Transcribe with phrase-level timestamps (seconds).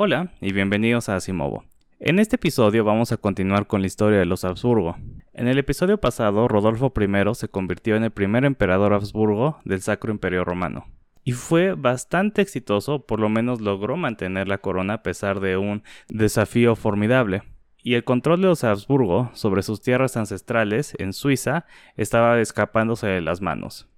[0.00, 1.64] Hola y bienvenidos a Asimovo.
[1.98, 4.96] En este episodio vamos a continuar con la historia de los Habsburgo.
[5.32, 10.12] En el episodio pasado, Rodolfo I se convirtió en el primer emperador Habsburgo del Sacro
[10.12, 10.86] Imperio Romano.
[11.24, 15.82] Y fue bastante exitoso, por lo menos logró mantener la corona a pesar de un
[16.08, 17.42] desafío formidable.
[17.82, 23.20] Y el control de los Habsburgo sobre sus tierras ancestrales en Suiza estaba escapándose de
[23.20, 23.88] las manos.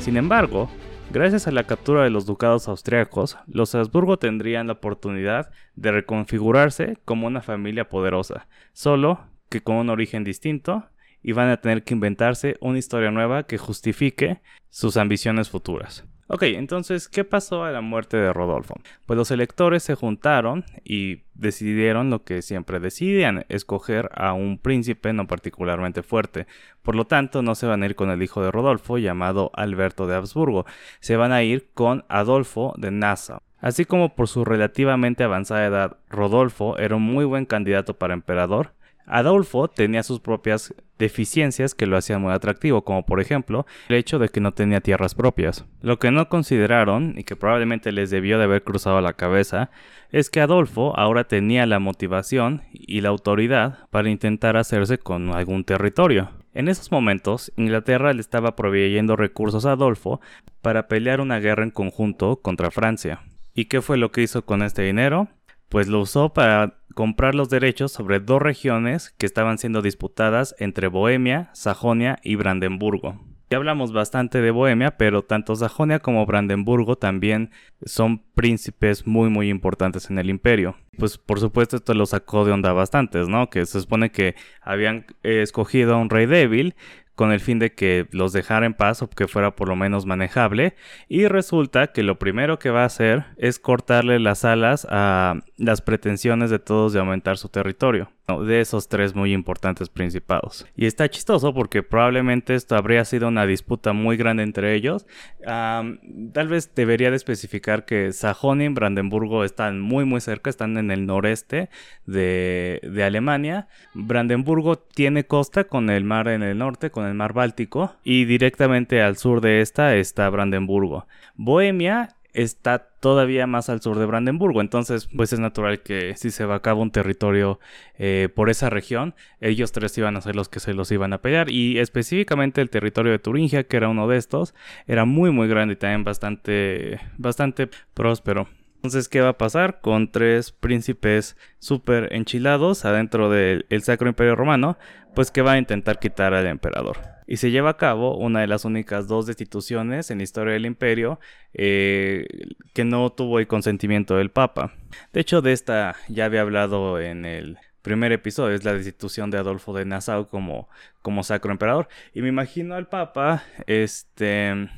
[0.00, 0.70] Sin embargo,
[1.10, 6.96] gracias a la captura de los ducados austriacos, los Habsburgo tendrían la oportunidad de reconfigurarse
[7.04, 10.88] como una familia poderosa, solo que con un origen distinto
[11.22, 14.40] y van a tener que inventarse una historia nueva que justifique
[14.70, 16.09] sus ambiciones futuras.
[16.32, 18.76] Ok, entonces, ¿qué pasó a la muerte de Rodolfo?
[19.04, 25.12] Pues los electores se juntaron y decidieron lo que siempre decidían, escoger a un príncipe
[25.12, 26.46] no particularmente fuerte.
[26.82, 30.06] Por lo tanto, no se van a ir con el hijo de Rodolfo llamado Alberto
[30.06, 30.66] de Habsburgo,
[31.00, 33.40] se van a ir con Adolfo de Nassau.
[33.58, 38.72] Así como por su relativamente avanzada edad, Rodolfo era un muy buen candidato para emperador,
[39.06, 44.18] Adolfo tenía sus propias deficiencias que lo hacían muy atractivo, como por ejemplo el hecho
[44.18, 45.64] de que no tenía tierras propias.
[45.80, 49.70] Lo que no consideraron, y que probablemente les debió de haber cruzado la cabeza,
[50.10, 55.64] es que Adolfo ahora tenía la motivación y la autoridad para intentar hacerse con algún
[55.64, 56.30] territorio.
[56.52, 60.20] En esos momentos, Inglaterra le estaba proveyendo recursos a Adolfo
[60.62, 63.22] para pelear una guerra en conjunto contra Francia.
[63.54, 65.28] ¿Y qué fue lo que hizo con este dinero?
[65.70, 70.88] Pues lo usó para comprar los derechos sobre dos regiones que estaban siendo disputadas entre
[70.88, 73.20] Bohemia, Sajonia y Brandenburgo.
[73.50, 77.50] Ya hablamos bastante de Bohemia, pero tanto Sajonia como Brandenburgo también
[77.84, 80.76] son príncipes muy muy importantes en el imperio.
[80.98, 83.48] Pues por supuesto esto lo sacó de onda bastantes, ¿no?
[83.48, 86.74] Que se supone que habían eh, escogido a un rey débil
[87.20, 90.06] con el fin de que los dejara en paz o que fuera por lo menos
[90.06, 90.74] manejable.
[91.06, 95.82] Y resulta que lo primero que va a hacer es cortarle las alas a las
[95.82, 100.66] pretensiones de todos de aumentar su territorio de esos tres muy importantes principados.
[100.76, 105.06] Y está chistoso porque probablemente esto habría sido una disputa muy grande entre ellos.
[105.42, 110.90] tal vez debería de especificar que Sajonia y Brandenburgo están muy muy cerca, están en
[110.90, 111.70] el noreste
[112.06, 113.68] de, de Alemania.
[113.94, 119.02] Brandenburgo tiene costa con el mar en el norte, con el mar Báltico, y directamente
[119.02, 121.06] al sur de esta está Brandenburgo.
[121.34, 124.60] Bohemia está todavía más al sur de Brandenburgo.
[124.60, 127.58] Entonces, pues es natural que si se va a cabo un territorio
[127.98, 131.18] eh, por esa región, ellos tres iban a ser los que se los iban a
[131.18, 131.50] pelear.
[131.50, 134.54] Y específicamente el territorio de Turingia, que era uno de estos,
[134.86, 138.48] era muy muy grande y también bastante, bastante próspero.
[138.76, 144.78] Entonces, ¿qué va a pasar con tres príncipes súper enchilados adentro del Sacro Imperio Romano?
[145.14, 146.96] Pues que va a intentar quitar al emperador
[147.30, 150.66] y se lleva a cabo una de las únicas dos destituciones en la historia del
[150.66, 151.20] imperio
[151.54, 152.26] eh,
[152.74, 154.74] que no tuvo el consentimiento del Papa.
[155.12, 159.38] De hecho, de esta ya había hablado en el primer episodio, es la destitución de
[159.38, 160.68] Adolfo de Nassau como,
[161.02, 161.86] como sacro emperador.
[162.14, 164.68] Y me imagino al Papa, este,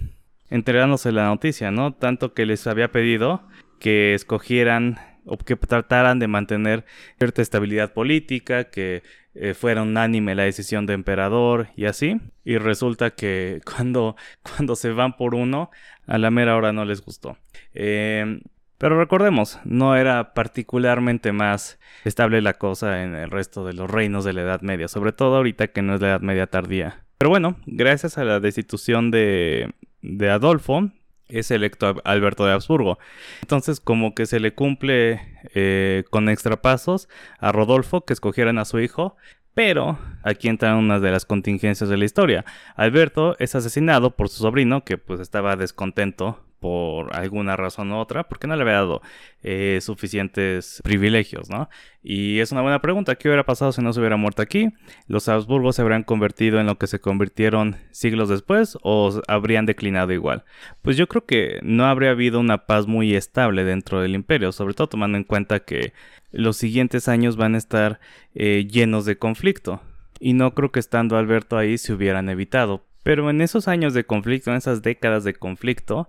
[0.51, 1.95] enterándose la noticia, ¿no?
[1.95, 3.49] Tanto que les había pedido
[3.81, 6.85] que escogieran o que trataran de mantener
[7.17, 9.03] cierta estabilidad política, que
[9.35, 12.21] eh, unánime la decisión de emperador y así.
[12.45, 15.71] Y resulta que cuando, cuando se van por uno,
[16.07, 17.37] a la mera hora no les gustó.
[17.75, 18.41] Em,
[18.79, 24.25] pero recordemos, no era particularmente más estable la cosa en el resto de los reinos
[24.25, 27.05] de la Edad Media, sobre todo ahorita que no es la Edad Media tardía.
[27.17, 30.91] Pero bueno, gracias a la destitución de, de Adolfo,
[31.39, 32.99] es electo Alberto de Habsburgo.
[33.41, 35.21] Entonces como que se le cumple
[35.55, 39.17] eh, con extrapasos a Rodolfo que escogieran a su hijo,
[39.55, 42.45] pero aquí entran unas de las contingencias de la historia.
[42.77, 48.23] Alberto es asesinado por su sobrino que pues estaba descontento por alguna razón u otra,
[48.29, 49.03] porque no le había dado
[49.43, 51.69] eh, suficientes privilegios, ¿no?
[52.05, 54.69] Y es una buena pregunta, ¿qué hubiera pasado si no se hubiera muerto aquí?
[55.09, 60.13] ¿Los Habsburgos se habrían convertido en lo que se convirtieron siglos después o habrían declinado
[60.13, 60.45] igual?
[60.83, 64.75] Pues yo creo que no habría habido una paz muy estable dentro del imperio, sobre
[64.75, 65.93] todo tomando en cuenta que
[66.31, 67.99] los siguientes años van a estar
[68.37, 69.83] eh, llenos de conflicto.
[70.21, 72.85] Y no creo que estando Alberto ahí se hubieran evitado.
[73.03, 76.09] Pero en esos años de conflicto, en esas décadas de conflicto,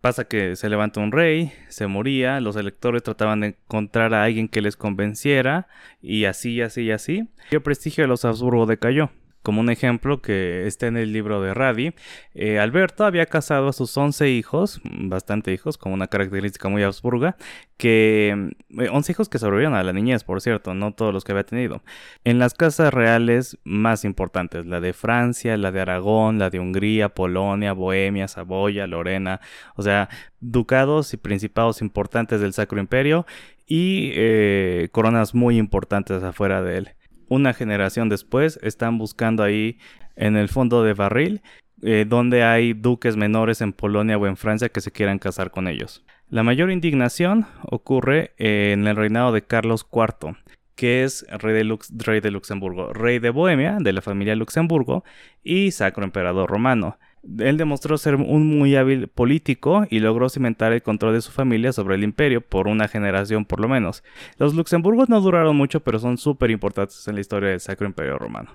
[0.00, 4.48] pasa que se levanta un rey, se moría, los electores trataban de encontrar a alguien
[4.48, 5.68] que les convenciera,
[6.00, 7.28] y así, así, así.
[7.50, 9.10] Y el prestigio de los Habsburgo decayó.
[9.42, 11.94] Como un ejemplo que está en el libro de Radi,
[12.34, 17.36] eh, Alberto había casado a sus 11 hijos, bastante hijos, como una característica muy Habsburga,
[17.76, 21.32] que 11 eh, hijos que sobrevivieron a la niñez, por cierto, no todos los que
[21.32, 21.82] había tenido.
[22.22, 27.08] En las casas reales más importantes, la de Francia, la de Aragón, la de Hungría,
[27.08, 29.40] Polonia, Bohemia, Saboya, Lorena,
[29.74, 30.08] o sea,
[30.40, 33.26] ducados y principados importantes del Sacro Imperio
[33.66, 36.94] y eh, coronas muy importantes afuera de él
[37.28, 39.78] una generación después están buscando ahí
[40.16, 41.42] en el fondo de barril
[41.84, 45.66] eh, donde hay duques menores en Polonia o en Francia que se quieran casar con
[45.66, 46.04] ellos.
[46.30, 50.36] La mayor indignación ocurre en el reinado de Carlos IV,
[50.76, 55.02] que es rey de, rey de Luxemburgo, rey de Bohemia, de la familia Luxemburgo,
[55.42, 56.98] y sacro emperador romano.
[57.38, 61.72] Él demostró ser un muy hábil político y logró cimentar el control de su familia
[61.72, 64.02] sobre el imperio por una generación por lo menos.
[64.38, 68.18] Los Luxemburgos no duraron mucho, pero son súper importantes en la historia del Sacro Imperio
[68.18, 68.50] Romano.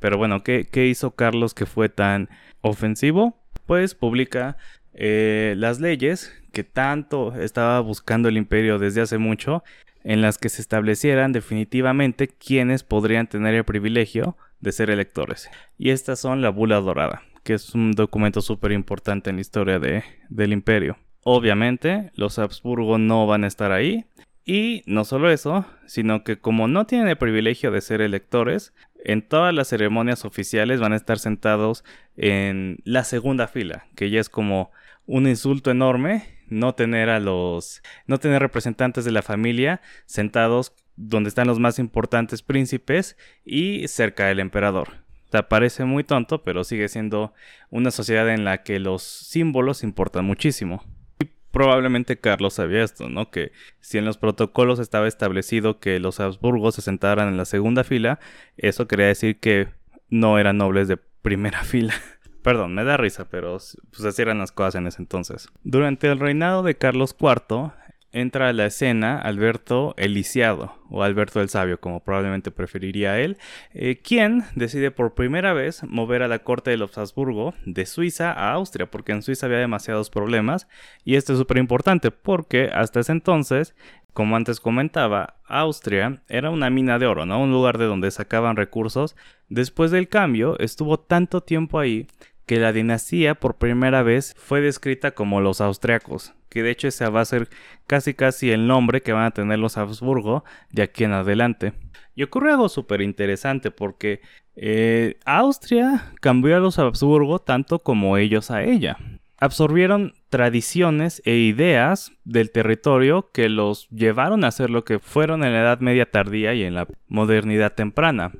[0.00, 2.30] Pero bueno, ¿qué, hizo Carlos que fue tan
[2.62, 3.36] ofensivo?
[3.66, 4.56] Pues publica
[4.94, 9.62] eh, las leyes que tanto estaba buscando el imperio desde hace mucho,
[10.02, 15.50] en las que se establecieran definitivamente quiénes podrían tener el privilegio de ser electores.
[15.76, 19.78] Y estas son la bula dorada que es un documento súper importante en la historia
[19.78, 20.98] de, del imperio.
[21.24, 24.04] Obviamente, los Habsburgo no van a estar ahí.
[24.44, 29.22] Y no solo eso, sino que como no tienen el privilegio de ser electores, en
[29.22, 31.84] todas las ceremonias oficiales van a estar sentados
[32.18, 34.70] en la segunda fila, que ya es como
[35.06, 41.28] un insulto enorme no tener a los no tener representantes de la familia sentados donde
[41.28, 45.07] están los más importantes príncipes y cerca del emperador.
[45.30, 47.32] Te parece muy tonto, pero sigue siendo
[47.70, 50.82] una sociedad en la que los símbolos importan muchísimo.
[51.20, 53.30] Y probablemente Carlos sabía esto, ¿no?
[53.30, 57.84] Que si en los protocolos estaba establecido que los Habsburgos se sentaran en la segunda
[57.84, 58.20] fila,
[58.56, 59.68] eso quería decir que
[60.08, 61.94] no eran nobles de primera fila.
[62.42, 63.58] Perdón, me da risa, pero
[63.90, 65.48] pues así eran las cosas en ese entonces.
[65.64, 67.72] Durante el reinado de Carlos IV,
[68.12, 73.36] entra a la escena Alberto el Lisiado, o Alberto el Sabio, como probablemente preferiría él,
[73.74, 78.32] eh, quien decide por primera vez mover a la corte de los Habsburgo de Suiza
[78.32, 80.68] a Austria, porque en Suiza había demasiados problemas,
[81.04, 83.74] y esto es súper importante porque hasta ese entonces,
[84.14, 87.40] como antes comentaba, Austria era una mina de oro, ¿no?
[87.40, 89.14] Un lugar de donde sacaban recursos.
[89.48, 92.08] Después del cambio, estuvo tanto tiempo ahí
[92.48, 97.06] que la dinastía por primera vez fue descrita como los austriacos, que de hecho ese
[97.10, 97.50] va a ser
[97.86, 101.74] casi casi el nombre que van a tener los Habsburgo de aquí en adelante.
[102.14, 104.22] Y ocurre algo súper interesante porque
[104.56, 108.96] eh, Austria cambió a los Habsburgo tanto como ellos a ella.
[109.36, 115.52] Absorbieron tradiciones e ideas del territorio que los llevaron a ser lo que fueron en
[115.52, 118.32] la Edad Media tardía y en la modernidad temprana.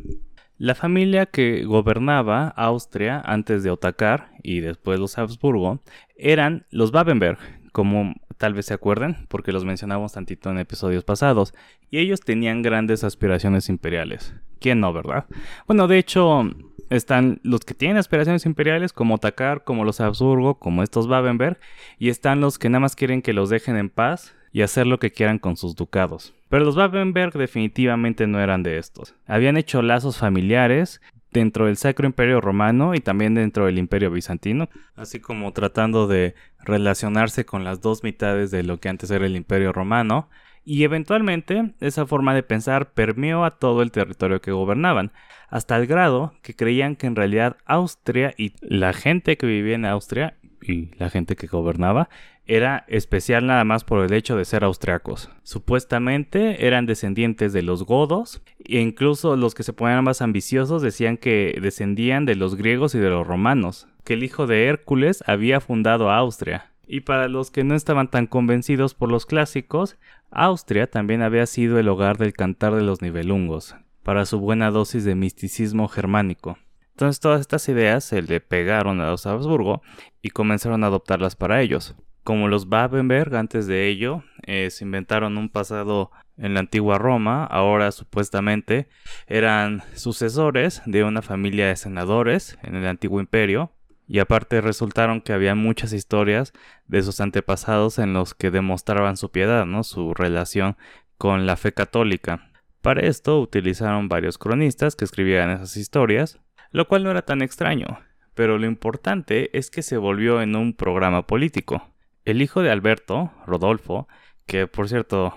[0.58, 5.78] La familia que gobernaba Austria antes de Otakar y después los Habsburgo
[6.16, 7.38] eran los Babenberg,
[7.70, 11.54] como tal vez se acuerden, porque los mencionamos tantito en episodios pasados,
[11.92, 14.34] y ellos tenían grandes aspiraciones imperiales.
[14.58, 15.26] ¿Quién no, verdad?
[15.68, 16.50] Bueno, de hecho,
[16.90, 21.60] están los que tienen aspiraciones imperiales, como Otakar, como los Habsburgo, como estos Babenberg,
[22.00, 24.98] y están los que nada más quieren que los dejen en paz y hacer lo
[24.98, 26.34] que quieran con sus ducados.
[26.48, 29.14] Pero los Babenberg definitivamente no eran de estos.
[29.26, 31.00] Habían hecho lazos familiares
[31.30, 36.34] dentro del Sacro Imperio Romano y también dentro del Imperio Bizantino, así como tratando de
[36.60, 40.28] relacionarse con las dos mitades de lo que antes era el Imperio Romano,
[40.64, 45.12] y eventualmente esa forma de pensar permeó a todo el territorio que gobernaban,
[45.48, 49.86] hasta el grado que creían que en realidad Austria y la gente que vivía en
[49.86, 52.10] Austria y la gente que gobernaba
[52.48, 55.30] era especial nada más por el hecho de ser austriacos.
[55.42, 61.18] Supuestamente eran descendientes de los godos e incluso los que se ponían más ambiciosos decían
[61.18, 65.60] que descendían de los griegos y de los romanos, que el hijo de Hércules había
[65.60, 66.72] fundado Austria.
[66.86, 69.98] Y para los que no estaban tan convencidos por los clásicos,
[70.30, 75.04] Austria también había sido el hogar del cantar de los nivelungos, para su buena dosis
[75.04, 76.56] de misticismo germánico.
[76.92, 79.82] Entonces todas estas ideas se le pegaron a los Habsburgo
[80.22, 81.94] y comenzaron a adoptarlas para ellos.
[82.28, 87.46] Como los Babenberg antes de ello eh, se inventaron un pasado en la antigua Roma,
[87.46, 88.86] ahora supuestamente
[89.26, 93.72] eran sucesores de una familia de senadores en el antiguo imperio,
[94.06, 96.52] y aparte resultaron que había muchas historias
[96.86, 99.82] de sus antepasados en los que demostraban su piedad, ¿no?
[99.82, 100.76] su relación
[101.16, 102.50] con la fe católica.
[102.82, 106.38] Para esto utilizaron varios cronistas que escribían esas historias,
[106.72, 108.00] lo cual no era tan extraño,
[108.34, 111.94] pero lo importante es que se volvió en un programa político.
[112.28, 114.06] El hijo de Alberto, Rodolfo,
[114.44, 115.34] que por cierto,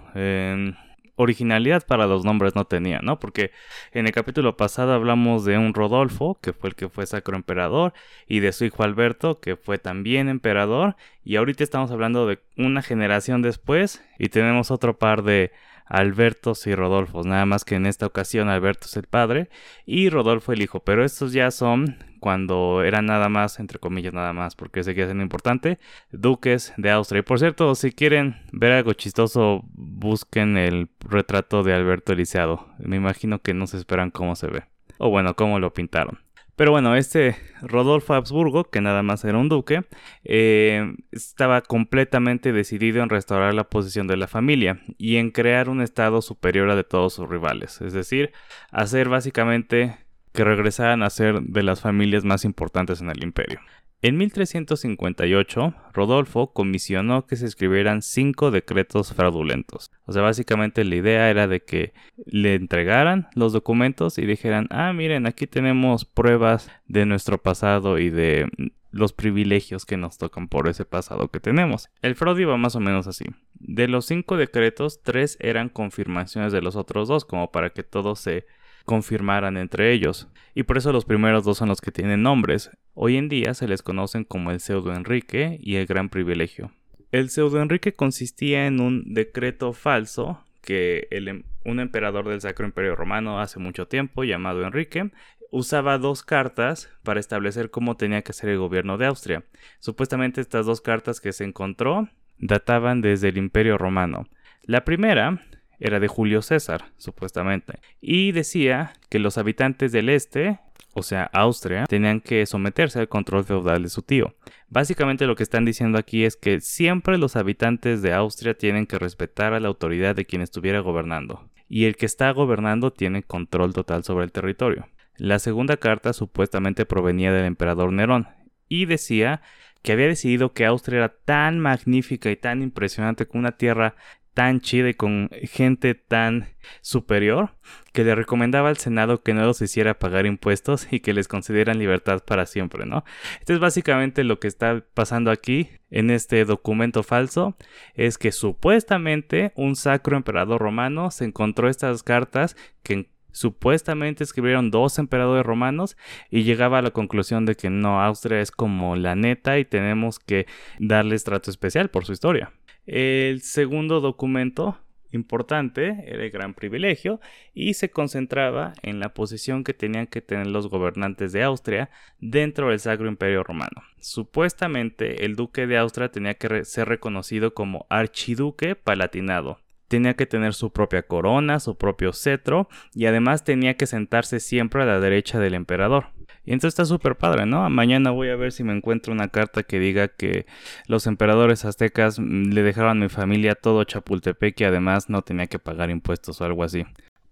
[1.15, 3.17] originalidad para los nombres no tenía, ¿no?
[3.17, 3.51] Porque
[3.93, 7.93] en el capítulo pasado hablamos de un Rodolfo, que fue el que fue sacro emperador,
[8.27, 12.81] y de su hijo Alberto, que fue también emperador, y ahorita estamos hablando de una
[12.81, 15.53] generación después, y tenemos otro par de
[15.91, 19.49] Albertos y Rodolfos, nada más que en esta ocasión Alberto es el padre
[19.85, 24.31] y Rodolfo el hijo, pero estos ya son cuando eran nada más, entre comillas nada
[24.31, 25.79] más, porque que es importante,
[26.11, 27.19] duques de Austria.
[27.19, 32.67] Y por cierto, si quieren ver algo chistoso, busquen el retrato de Alberto Eliseado.
[32.77, 34.63] Me imagino que no se esperan cómo se ve.
[34.97, 36.19] O bueno, cómo lo pintaron.
[36.61, 39.83] Pero bueno, este Rodolfo Habsburgo, que nada más era un duque,
[40.23, 45.81] eh, estaba completamente decidido en restaurar la posición de la familia y en crear un
[45.81, 47.81] estado superior a de todos sus rivales.
[47.81, 48.31] Es decir,
[48.69, 49.97] hacer básicamente
[50.33, 53.59] que regresaran a ser de las familias más importantes en el imperio.
[54.03, 59.91] En 1358, Rodolfo comisionó que se escribieran cinco decretos fraudulentos.
[60.05, 61.93] O sea, básicamente la idea era de que
[62.25, 68.09] le entregaran los documentos y dijeran, ah, miren, aquí tenemos pruebas de nuestro pasado y
[68.09, 68.49] de
[68.89, 71.89] los privilegios que nos tocan por ese pasado que tenemos.
[72.01, 73.25] El fraude iba más o menos así.
[73.53, 78.15] De los cinco decretos, tres eran confirmaciones de los otros dos, como para que todo
[78.15, 78.47] se
[78.85, 82.71] confirmaran entre ellos, y por eso los primeros dos son los que tienen nombres.
[82.93, 86.71] Hoy en día se les conocen como el pseudo Enrique y el gran privilegio.
[87.11, 92.95] El pseudo Enrique consistía en un decreto falso que em, un emperador del Sacro Imperio
[92.95, 95.11] Romano hace mucho tiempo, llamado Enrique,
[95.51, 99.43] usaba dos cartas para establecer cómo tenía que ser el gobierno de Austria.
[99.79, 102.07] Supuestamente estas dos cartas que se encontró
[102.39, 104.27] databan desde el Imperio Romano.
[104.63, 105.41] La primera
[105.81, 110.59] era de Julio César, supuestamente, y decía que los habitantes del este,
[110.93, 114.35] o sea, Austria, tenían que someterse al control feudal de su tío.
[114.69, 118.99] Básicamente lo que están diciendo aquí es que siempre los habitantes de Austria tienen que
[118.99, 123.73] respetar a la autoridad de quien estuviera gobernando, y el que está gobernando tiene control
[123.73, 124.87] total sobre el territorio.
[125.17, 128.27] La segunda carta supuestamente provenía del emperador Nerón,
[128.67, 129.41] y decía
[129.81, 133.95] que había decidido que Austria era tan magnífica y tan impresionante como una tierra
[134.41, 136.47] tan chida y con gente tan
[136.81, 137.51] superior
[137.93, 141.77] que le recomendaba al Senado que no los hiciera pagar impuestos y que les concedieran
[141.77, 143.05] libertad para siempre, ¿no?
[143.39, 147.55] Esto es básicamente lo que está pasando aquí en este documento falso,
[147.93, 154.97] es que supuestamente un sacro emperador romano se encontró estas cartas que supuestamente escribieron dos
[154.97, 155.97] emperadores romanos
[156.31, 160.17] y llegaba a la conclusión de que no, Austria es como la neta y tenemos
[160.17, 160.47] que
[160.79, 162.51] darles trato especial por su historia.
[162.85, 164.77] El segundo documento
[165.11, 167.19] importante era el gran privilegio
[167.53, 172.69] y se concentraba en la posición que tenían que tener los gobernantes de Austria dentro
[172.69, 173.83] del Sacro Imperio Romano.
[173.99, 179.59] Supuestamente el duque de Austria tenía que ser reconocido como archiduque palatinado.
[179.87, 184.83] Tenía que tener su propia corona, su propio cetro y además tenía que sentarse siempre
[184.83, 186.05] a la derecha del emperador.
[186.43, 187.69] Y entonces está súper padre, ¿no?
[187.69, 190.45] Mañana voy a ver si me encuentro una carta que diga que
[190.87, 195.47] los emperadores aztecas mm, le dejaron a mi familia todo Chapultepec y además no tenía
[195.47, 196.85] que pagar impuestos o algo así.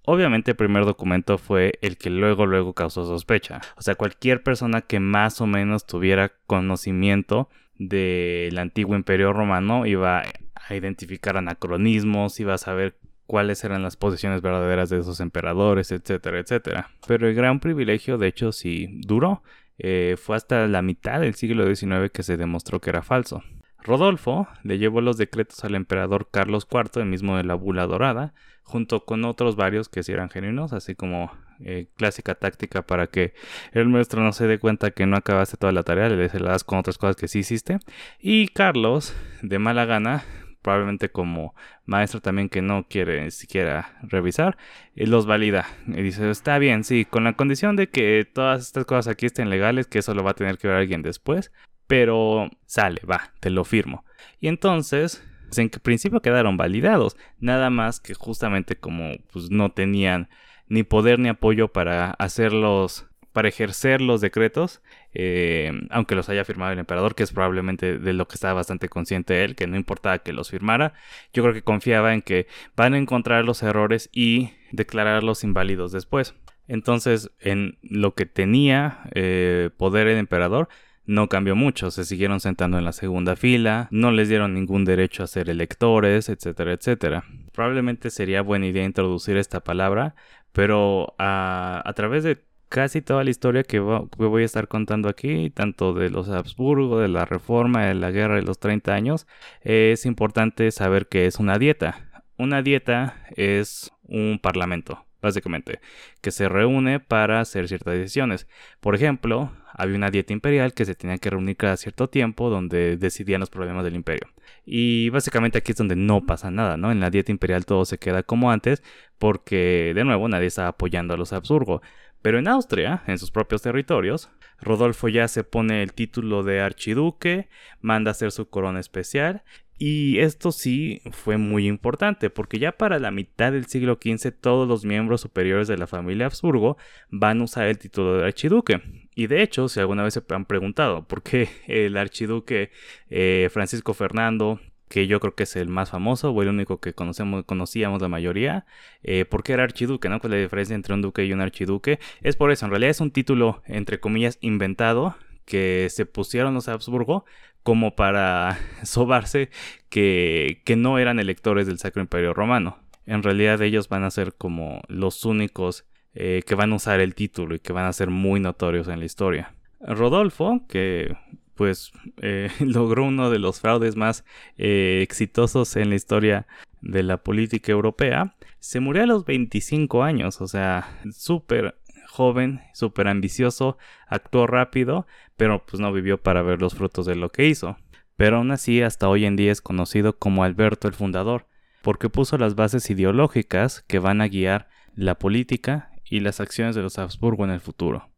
[0.06, 3.62] Obviamente el primer documento fue el que luego luego causó sospecha.
[3.78, 10.24] O sea, cualquier persona que más o menos tuviera conocimiento del antiguo imperio romano iba
[10.68, 12.98] a identificar anacronismos, iba a saber
[13.30, 16.90] cuáles eran las posiciones verdaderas de esos emperadores, etcétera, etcétera.
[17.08, 19.44] Pero el gran privilegio, de hecho, sí duró.
[19.78, 23.44] Eh, fue hasta la mitad del siglo XIX que se demostró que era falso.
[23.84, 28.34] Rodolfo le llevó los decretos al emperador Carlos IV, el mismo de la bula dorada,
[28.64, 33.36] junto con otros varios que sí eran genuinos, así como eh, clásica táctica para que
[33.74, 36.80] el maestro no se dé cuenta que no acabaste toda la tarea, le das con
[36.80, 37.78] otras cosas que sí hiciste.
[38.20, 40.24] Y Carlos, de mala gana,
[40.62, 44.58] probablemente como maestro también que no quiere siquiera revisar,
[44.96, 45.68] y los valida.
[45.88, 49.50] Y dice, está bien, sí, con la condición de que todas estas cosas aquí estén
[49.50, 51.51] legales, que eso lo va a tener que ver alguien después,
[51.88, 54.06] pero sale, va, te lo firmo.
[54.39, 55.24] Y entonces,
[55.58, 60.30] en principio quedaron validados, nada más que justamente como pues, no tenían
[60.68, 63.09] ni poder ni apoyo para hacerlos
[63.39, 64.81] para ejercer los decretos,
[65.13, 68.89] eh, aunque los haya firmado el emperador, que es probablemente de lo que estaba bastante
[68.89, 70.91] consciente él, que no importaba que los firmara,
[71.31, 76.36] yo creo que confiaba en que van a encontrar los errores y declararlos inválidos después.
[76.67, 80.67] Entonces, en lo que tenía eh, poder el emperador,
[81.05, 85.24] no cambió mucho, se siguieron sentando en la segunda fila, no les dieron ningún derecho
[85.24, 87.24] a ser electores, etcétera, etcétera.
[87.53, 90.13] Probablemente sería buena idea introducir esta palabra,
[90.51, 95.50] pero a, a través de casi toda la historia que, voy a estar contando aquí,
[95.50, 99.28] tanto de los Habsburgo, de la Reforma, de la Guerra de los 30 años,
[99.62, 102.06] es importante saber que es una dieta.
[102.38, 105.82] una dieta es un parlamento, básicamente,
[106.22, 108.48] que se reúne para hacer ciertas decisiones.
[108.80, 112.98] Por ejemplo, había una dieta imperial que se tenía que reunir cada cierto tiempo donde
[112.98, 114.28] decidían los problemas del imperio.
[114.66, 116.92] Y básicamente aquí es donde no pasa nada, ¿no?
[116.92, 118.84] En la dieta imperial todo se queda como antes
[119.18, 121.82] porque, de nuevo, nadie está apoyando a los Habsburgo.
[122.22, 127.50] Pero en Austria, en sus propios territorios, Rodolfo ya se pone el título de archiduque,
[127.82, 129.44] manda hacer su corona especial
[129.82, 134.68] y esto sí fue muy importante porque ya para la mitad del siglo XV todos
[134.68, 136.78] los miembros superiores de la familia Habsburgo
[137.10, 138.82] van a usar el título de archiduque.
[139.16, 142.72] Y de hecho, si alguna vez se han preguntado por qué el archiduque
[143.10, 146.93] eh, Francisco Fernando, que yo creo que es el más famoso o el único que
[146.93, 148.65] conocemos, conocíamos la mayoría,
[149.03, 150.19] eh, por qué era archiduque, ¿no?
[150.19, 152.00] ¿Cuál es la diferencia entre un duque y un archiduque?
[152.22, 155.15] Es por eso, en realidad es un título, entre comillas, inventado
[155.46, 157.25] que se pusieron los Habsburgo
[157.63, 159.50] como para sobarse
[159.89, 162.79] que, que no eran electores del Sacro Imperio Romano.
[163.05, 167.15] En realidad ellos van a ser como los únicos eh, que van a usar el
[167.15, 169.53] título y que van a ser muy notorios en la historia.
[169.79, 171.15] Rodolfo, que
[171.60, 174.24] pues eh, logró uno de los fraudes más
[174.58, 176.48] eh, exitosos en la historia
[176.80, 183.10] de la política europea, se murió a los 25 años, o sea, súper joven, súper
[183.10, 187.75] ambicioso, actuó rápido, pero pues no vivió para ver los frutos de lo que hizo.
[188.16, 191.46] Pero aún así hasta hoy en día es conocido como Alberto el Fundador,
[191.82, 196.84] porque puso las bases ideológicas que van a guiar la política y las acciones de
[196.84, 198.09] los Habsburgo en el futuro.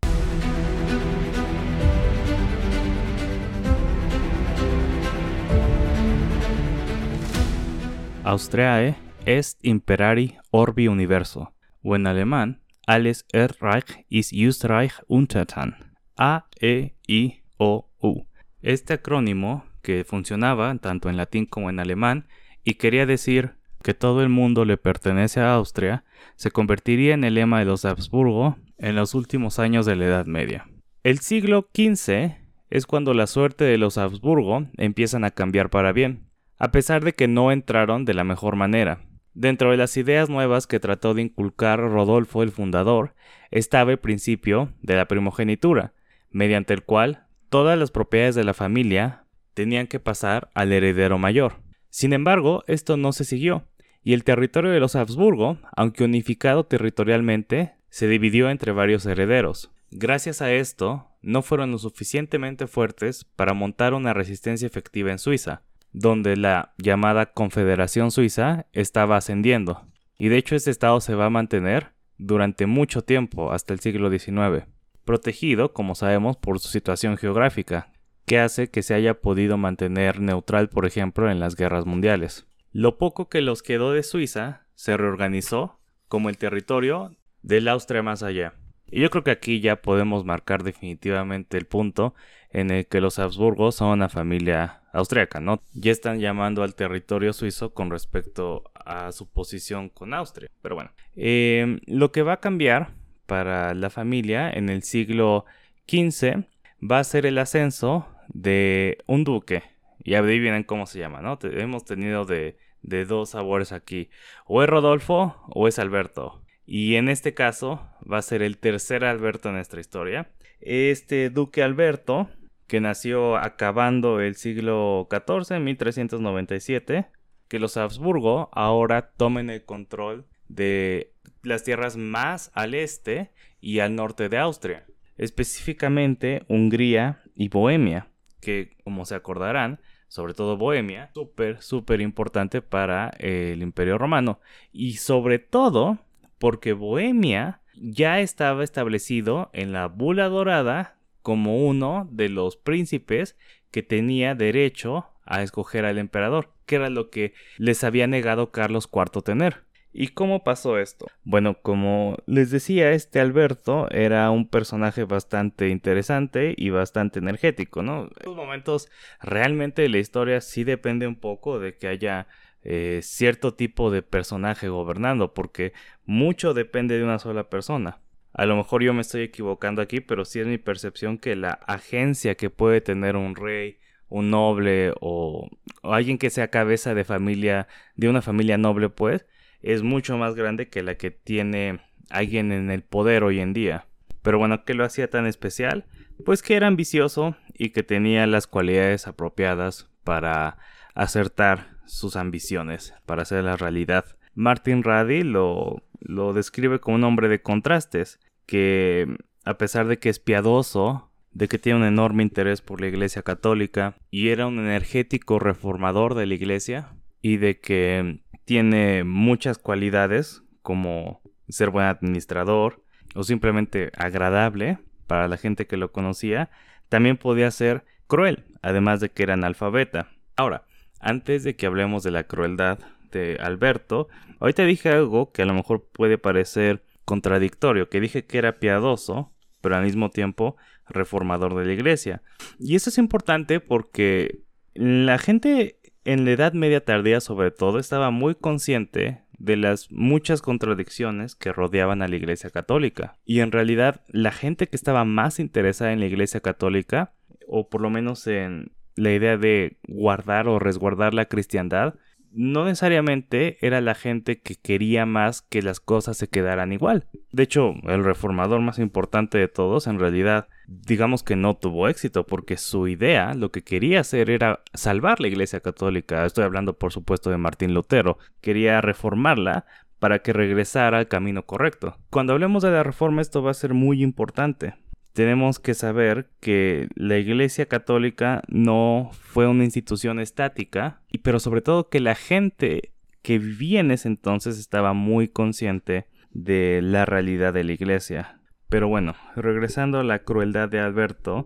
[8.23, 15.75] Austriae est imperari orbi universo, o en alemán alles Erdreich ist Österreich untertan.
[16.17, 18.25] A, E, I, O, U.
[18.61, 22.27] Este acrónimo, que funcionaba tanto en latín como en alemán,
[22.63, 26.03] y quería decir que todo el mundo le pertenece a Austria,
[26.35, 30.25] se convertiría en el lema de los Habsburgo en los últimos años de la Edad
[30.25, 30.67] Media.
[31.03, 32.35] El siglo XV
[32.69, 36.30] es cuando la suerte de los Habsburgo empiezan a cambiar para bien,
[36.61, 38.99] a pesar de que no entraron de la mejor manera.
[39.33, 43.15] Dentro de las ideas nuevas que trató de inculcar Rodolfo el fundador
[43.49, 45.93] estaba el principio de la primogenitura,
[46.29, 49.25] mediante el cual todas las propiedades de la familia
[49.55, 51.55] tenían que pasar al heredero mayor.
[51.89, 53.65] Sin embargo, esto no se siguió,
[54.03, 59.71] y el territorio de los Habsburgo, aunque unificado territorialmente, se dividió entre varios herederos.
[59.89, 65.63] Gracias a esto, no fueron lo suficientemente fuertes para montar una resistencia efectiva en Suiza,
[65.91, 69.81] donde la llamada Confederación Suiza estaba ascendiendo.
[70.17, 74.09] Y de hecho este estado se va a mantener durante mucho tiempo, hasta el siglo
[74.09, 74.65] XIX,
[75.03, 77.91] protegido, como sabemos, por su situación geográfica,
[78.25, 82.45] que hace que se haya podido mantener neutral, por ejemplo, en las guerras mundiales.
[82.71, 88.23] Lo poco que los quedó de Suiza se reorganizó como el territorio del Austria más
[88.23, 88.53] allá.
[88.85, 92.13] Y yo creo que aquí ya podemos marcar definitivamente el punto
[92.49, 95.61] en el que los Habsburgos son una familia austriaca, ¿no?
[95.73, 100.49] Ya están llamando al territorio suizo con respecto a su posición con Austria.
[100.61, 102.93] Pero bueno, em, lo que va a cambiar
[103.25, 105.45] para la familia en el siglo
[105.87, 106.45] XV
[106.81, 109.63] va a ser el ascenso de un duque.
[110.03, 111.37] Y adivinen cómo se llama, ¿no?
[111.43, 114.09] hemos tenido de, de dos sabores aquí.
[114.45, 116.41] O es Rodolfo o es Alberto.
[116.65, 120.31] Y en este caso va a ser el tercer Alberto en nuestra historia.
[120.59, 122.29] Este duque Alberto,
[122.71, 127.05] que nació acabando el siglo XIV, en 1397,
[127.49, 131.11] que los Habsburgo ahora tomen el control de
[131.43, 134.85] las tierras más al este y al norte de Austria,
[135.17, 138.07] específicamente Hungría y Bohemia,
[138.39, 144.39] que como se acordarán, sobre todo Bohemia, súper, súper importante para el Imperio Romano.
[144.71, 145.99] Y sobre todo
[146.39, 153.37] porque Bohemia ya estaba establecido en la bula dorada como uno de los príncipes
[153.71, 158.89] que tenía derecho a escoger al emperador, que era lo que les había negado Carlos
[158.91, 159.63] IV tener.
[159.93, 161.07] ¿Y cómo pasó esto?
[161.23, 168.03] Bueno, como les decía, este Alberto era un personaje bastante interesante y bastante energético, ¿no?
[168.03, 172.27] En estos momentos realmente la historia sí depende un poco de que haya
[172.63, 175.73] eh, cierto tipo de personaje gobernando, porque
[176.05, 177.99] mucho depende de una sola persona.
[178.33, 181.51] A lo mejor yo me estoy equivocando aquí, pero sí es mi percepción que la
[181.51, 185.49] agencia que puede tener un rey, un noble o,
[185.81, 189.25] o alguien que sea cabeza de familia, de una familia noble, pues,
[189.61, 193.85] es mucho más grande que la que tiene alguien en el poder hoy en día.
[194.21, 195.85] Pero bueno, ¿qué lo hacía tan especial?
[196.25, 200.57] Pues que era ambicioso y que tenía las cualidades apropiadas para
[200.93, 204.05] acertar sus ambiciones para hacer la realidad.
[204.33, 209.07] Martin Radi lo, lo describe como un hombre de contrastes, que
[209.45, 213.21] a pesar de que es piadoso, de que tiene un enorme interés por la Iglesia
[213.21, 220.43] Católica y era un energético reformador de la Iglesia y de que tiene muchas cualidades
[220.61, 222.83] como ser buen administrador
[223.15, 226.49] o simplemente agradable para la gente que lo conocía,
[226.89, 230.09] también podía ser cruel, además de que era analfabeta.
[230.35, 230.65] Ahora,
[230.99, 232.79] antes de que hablemos de la crueldad
[233.11, 234.07] de Alberto,
[234.39, 238.59] hoy te dije algo que a lo mejor puede parecer contradictorio, que dije que era
[238.59, 242.21] piadoso, pero al mismo tiempo reformador de la iglesia.
[242.59, 244.41] Y eso es importante porque
[244.73, 250.41] la gente en la Edad Media tardía sobre todo estaba muy consciente de las muchas
[250.41, 253.17] contradicciones que rodeaban a la Iglesia Católica.
[253.25, 257.13] Y en realidad la gente que estaba más interesada en la Iglesia Católica,
[257.47, 261.95] o por lo menos en la idea de guardar o resguardar la cristiandad,
[262.33, 267.07] no necesariamente era la gente que quería más que las cosas se quedaran igual.
[267.31, 272.25] De hecho, el reformador más importante de todos en realidad digamos que no tuvo éxito
[272.25, 276.25] porque su idea, lo que quería hacer era salvar la Iglesia Católica.
[276.25, 278.17] Estoy hablando por supuesto de Martín Lutero.
[278.39, 279.65] Quería reformarla
[279.99, 281.97] para que regresara al camino correcto.
[282.09, 284.75] Cuando hablemos de la reforma esto va a ser muy importante
[285.13, 291.89] tenemos que saber que la Iglesia Católica no fue una institución estática, pero sobre todo
[291.89, 297.63] que la gente que vivía en ese entonces estaba muy consciente de la realidad de
[297.63, 298.39] la Iglesia.
[298.69, 301.43] Pero bueno, regresando a la crueldad de Alberto,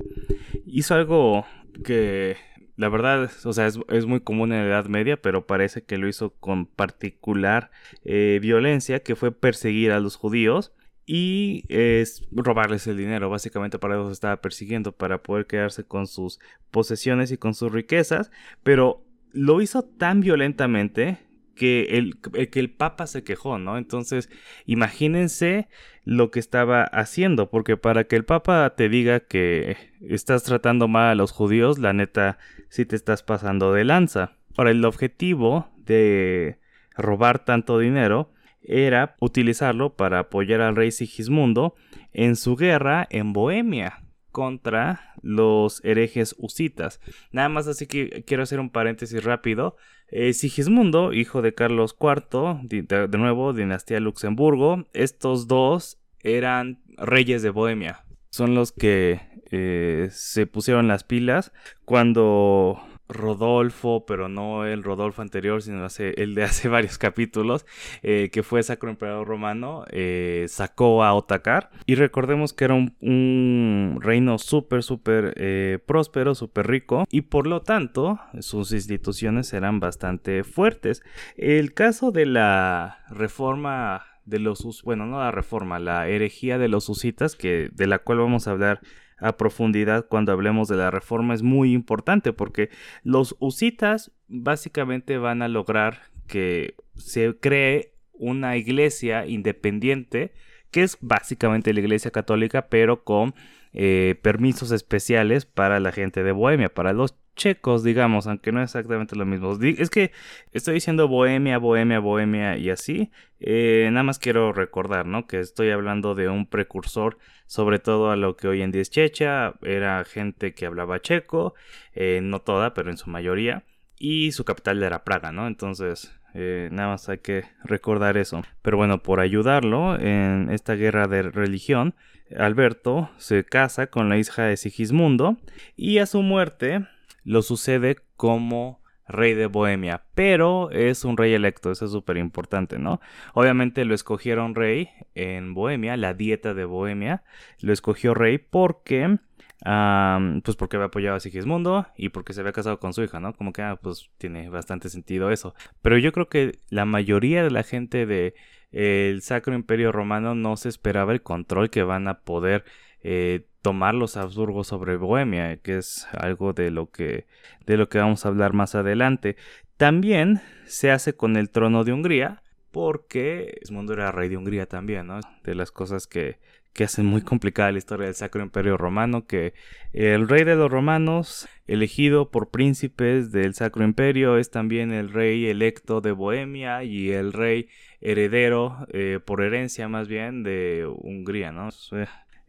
[0.66, 1.46] hizo algo
[1.84, 2.38] que
[2.78, 6.08] la verdad, o sea, es, muy común en la Edad Media, pero parece que lo
[6.08, 7.72] hizo con particular
[8.04, 10.74] eh, violencia, que fue perseguir a los judíos
[11.06, 13.30] y es robarles el dinero.
[13.30, 16.40] Básicamente para eso estaba persiguiendo, para poder quedarse con sus
[16.72, 18.32] posesiones y con sus riquezas,
[18.64, 21.20] pero lo hizo tan violentamente
[21.56, 23.78] que el, que el Papa se quejó, ¿no?
[23.78, 24.30] Entonces,
[24.66, 25.70] imagínense
[26.04, 31.10] lo que estaba haciendo, porque para que el Papa te diga que estás tratando mal
[31.10, 32.38] a los judíos, la neta,
[32.70, 34.38] sí te estás pasando de lanza.
[34.58, 36.60] Ahora, el objetivo de
[36.96, 38.32] robar tanto dinero
[38.68, 41.76] era utilizarlo para apoyar al rey Sigismundo
[42.12, 47.00] en su guerra en Bohemia contra los herejes husitas.
[47.32, 49.78] Nada más así que quiero hacer un paréntesis rápido.
[50.10, 57.50] Eh, Sigismundo, hijo de Carlos IV, de, nuevo, dinastía Luxemburgo, estos dos eran reyes de
[57.50, 58.04] Bohemia.
[58.30, 61.54] Son los que eh, se pusieron las pilas
[61.86, 67.66] cuando Rodolfo, pero no el Rodolfo anterior, sino el de hace varios capítulos,
[68.02, 71.70] eh, que fue Sacro Emperador Romano, eh, sacó a Otakar.
[71.86, 77.62] Y recordemos que era un, reino súper, súper eh, próspero, súper rico, y por lo
[77.62, 81.04] tanto sus instituciones eran bastante fuertes.
[81.38, 86.90] El caso de la reforma de los, bueno, no la reforma, la herejía de los
[86.90, 88.82] husitas, que, de la cual vamos a hablar
[89.18, 92.70] a profundidad cuando hablemos de la reforma es muy importante porque
[93.04, 100.34] los usitas básicamente van a lograr que se cree una iglesia independiente
[100.72, 103.36] que es básicamente la iglesia católica pero con
[103.78, 109.18] eh, permisos especiales para la gente de Bohemia, para los checos, digamos, aunque no exactamente
[109.18, 109.58] lo mismo.
[109.62, 110.12] Es que
[110.54, 113.12] estoy diciendo Bohemia, Bohemia, Bohemia y así.
[113.42, 115.28] Eh, nada más quiero recordar, ¿no?
[115.28, 118.90] Que estoy hablando de un precursor, sobre todo a lo que hoy en día es
[118.90, 119.56] Checha.
[119.62, 121.54] Era gente que hablaba checo,
[121.94, 123.66] eh, no toda, pero en su mayoría.
[124.00, 125.48] Y su capital era Praga, ¿no?
[125.48, 128.44] Entonces, eh, nada más hay que recordar eso.
[128.62, 131.96] Pero bueno, por ayudarlo en esta guerra de religión,
[132.38, 135.38] Alberto se casa con la hija de Sigismundo
[135.78, 136.86] y a su muerte
[137.24, 142.80] lo sucede como rey de Bohemia, pero es un rey electo, eso es súper importante,
[142.80, 143.00] ¿no?
[143.34, 147.24] Obviamente lo escogieron rey en Bohemia, la dieta de Bohemia,
[147.62, 149.20] lo escogió rey porque,
[149.64, 153.34] pues porque había apoyado a Sigismundo y porque se había casado con su hija, ¿no?
[153.34, 155.56] Como que, ah, pues tiene bastante sentido eso.
[155.82, 158.36] Pero yo creo que la mayoría de la gente de
[158.72, 162.66] el Sacro Imperio Romano no se esperaba el control que van a poder
[163.02, 167.26] eh, tomar los Habsburgos sobre Bohemia, que es algo de lo que,
[167.66, 169.38] de lo que vamos a hablar más adelante.
[169.78, 175.08] También se hace con el trono de Hungría, porque Esmundo era rey de Hungría también,
[175.08, 175.22] ¿no?
[175.44, 176.40] De las cosas que,
[176.76, 179.54] que hacen muy complicada la historia del Sacro Imperio Romano, que
[179.94, 185.46] el rey de los romanos, elegido por príncipes del Sacro Imperio, es también el rey
[185.46, 187.70] electo de Bohemia y el rey
[188.02, 191.70] heredero, eh, por herencia más bien, de Hungría, ¿no?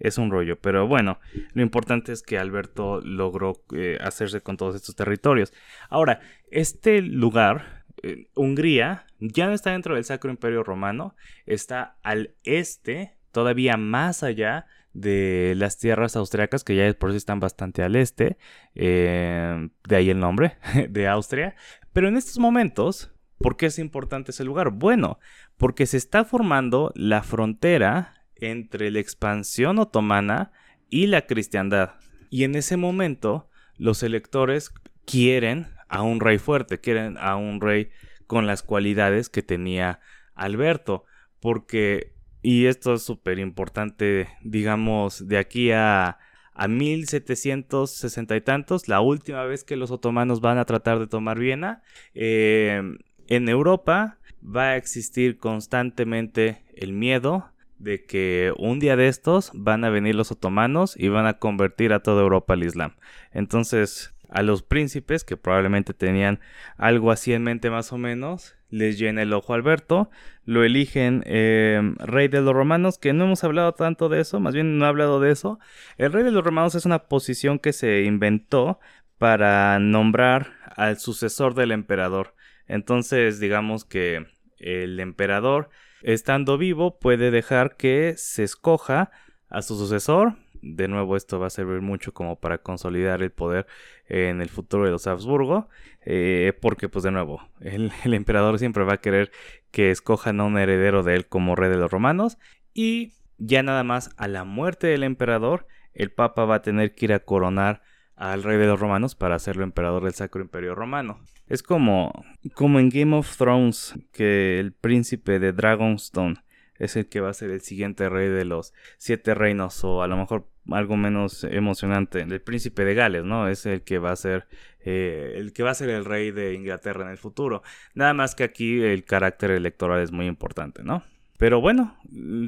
[0.01, 0.59] es un rollo.
[0.59, 1.21] Pero bueno,
[1.55, 5.53] lo importante es que Alberto logró eh, hacerse con todos estos territorios.
[5.89, 6.19] Ahora,
[6.51, 11.15] este lugar eh, Hungría ya no está dentro del Sacro Imperio Romano,
[11.47, 17.39] está al este, todavía más allá de las tierras austriacas, que ya por sí están
[17.39, 18.39] bastante al este,
[18.75, 20.57] eh, de ahí el nombre,
[20.89, 21.55] de Austria.
[21.93, 24.71] Pero en estos momentos, ¿por qué es importante ese lugar?
[24.71, 25.19] Bueno,
[25.59, 30.51] porque se está formando la frontera entre la expansión otomana
[30.89, 31.97] y la cristiandad.
[32.31, 34.73] Y en ese momento, los electores
[35.05, 37.91] quieren a un rey fuerte, quieren a un rey
[38.27, 40.01] con las cualidades que tenía
[40.35, 41.05] Alberto,
[41.39, 42.16] porque,
[42.47, 46.19] y esto es súper importante, digamos, de aquí a,
[46.55, 51.41] a 1760 y tantos, la última vez que los otomanos van a tratar de tomar
[51.41, 51.83] Viena,
[52.15, 52.81] eh,
[53.27, 59.83] en Europa va a existir constantemente el miedo de que un día de estos van
[59.83, 62.95] a venir los otomanos y van a convertir a toda Europa al Islam.
[63.33, 66.41] Entonces, a los príncipes, que probablemente tenían
[66.77, 70.11] algo así en mente más o menos, les llena el ojo Alberto,
[70.45, 74.55] lo eligen eh, rey de los romanos, que no hemos hablado tanto de eso, más
[74.55, 75.59] bien no he hablado de eso.
[75.99, 78.81] El rey de los romanos es una posición que se inventó
[79.19, 82.35] para nombrar al sucesor del emperador.
[82.67, 84.27] Entonces, digamos que
[84.59, 85.71] el emperador,
[86.03, 89.11] estando vivo, puede dejar que se escoja
[89.49, 90.37] a su sucesor.
[90.63, 93.67] De nuevo, esto va a servir mucho como para consolidar el poder
[94.09, 95.69] en el futuro de los Habsburgo,
[96.05, 99.31] eh, porque pues de nuevo, el, emperador siempre va a querer
[99.71, 102.39] que escojan a un heredero de él como rey de los romanos,
[102.75, 107.07] y ya nada más a la muerte del emperador, el papa va a tener que
[107.07, 107.83] ir a coronar
[108.17, 111.21] al rey de los romanos para hacerlo emperador del Sacro Imperio Romano.
[111.49, 116.37] Es como, como en Game of Thrones, que el príncipe de Dragonstone
[116.79, 120.07] es el que va a ser el siguiente rey de los siete reinos, o a
[120.07, 123.49] lo mejor algo menos emocionante, el príncipe de Gales, ¿no?
[123.49, 124.47] Es el que va a ser
[124.85, 127.63] eh, el que va a ser el rey de Inglaterra en el futuro.
[127.95, 131.03] Nada más que aquí el carácter electoral es muy importante, ¿no?
[131.39, 131.97] Pero bueno,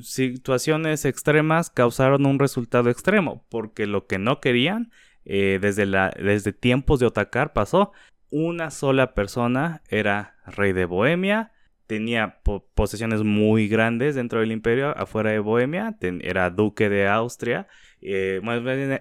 [0.02, 4.90] situaciones extremas causaron un resultado extremo, porque lo que no querían
[5.24, 7.92] eh, desde, la, desde tiempos de Otakar pasó.
[8.30, 11.52] Una sola persona era rey de Bohemia,
[11.88, 12.40] tenía
[12.74, 17.66] posesiones muy grandes dentro del imperio, afuera de Bohemia, era duque de Austria,
[18.00, 18.40] eh,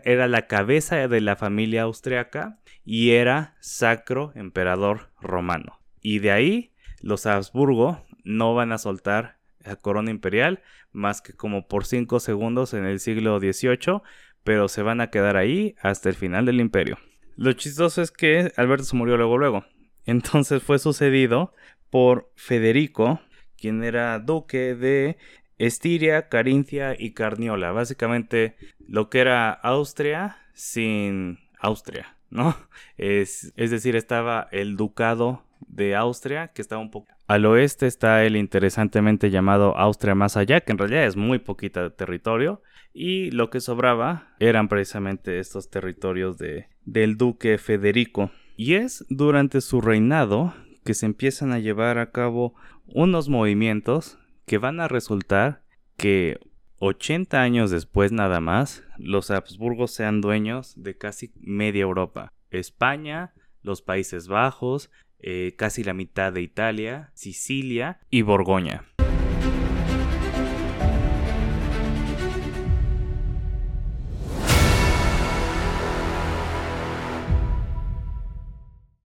[0.06, 5.80] era la cabeza de la familia austriaca y era sacro emperador romano.
[6.02, 11.68] Y de ahí los Habsburgo no van a soltar la corona imperial más que como
[11.68, 14.02] por 5 segundos en el siglo XVIII
[14.46, 16.98] pero se van a quedar ahí hasta el final del imperio.
[17.36, 19.66] Lo chistoso es que Alberto se murió luego luego.
[20.06, 21.54] Entonces fue sucedido
[21.90, 23.20] por Federico,
[23.58, 25.18] quien era duque de
[25.58, 27.72] Estiria, Carintia y Carniola.
[27.72, 28.56] Básicamente
[28.88, 32.56] lo que era Austria sin Austria, ¿no?
[32.98, 37.08] Es, es decir, estaba el ducado de Austria, que estaba un poco...
[37.28, 41.90] Al oeste está el interesantemente llamado Austria más allá, que en realidad es muy poquita
[41.92, 42.62] territorio
[42.94, 48.32] y lo que sobraba eran precisamente estos territorios de, del duque Federico.
[48.56, 50.56] Y es durante su reinado
[50.88, 55.62] que se empiezan a llevar a cabo unos movimientos que van a resultar
[55.98, 56.40] que
[56.80, 62.32] 80 años después nada más, los Habsburgos sean dueños de casi media Europa.
[62.52, 68.86] España, los Países Bajos, eh, casi la mitad de Italia, Sicilia y Borgoña.